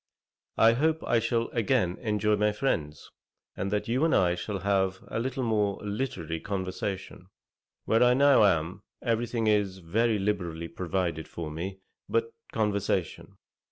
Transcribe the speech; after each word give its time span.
I 0.57 0.73
hope 0.73 1.03
I 1.05 1.19
shall 1.19 1.49
again 1.49 1.99
enjoy 1.99 2.35
my 2.35 2.53
friends, 2.53 3.11
and 3.55 3.69
that 3.69 3.87
you 3.87 4.03
and 4.03 4.15
I 4.15 4.33
shall 4.33 4.61
have 4.61 5.03
a 5.09 5.19
little 5.19 5.43
more 5.43 5.77
literary 5.83 6.39
conversation. 6.39 7.27
Where 7.85 8.01
I 8.01 8.15
now 8.15 8.43
am, 8.45 8.81
every 9.03 9.27
thing 9.27 9.45
is 9.45 9.77
very 9.77 10.17
liberally 10.17 10.69
provided 10.69 11.27
for 11.27 11.51
me 11.51 11.81
but 12.09 12.33
conversation. 12.51 13.37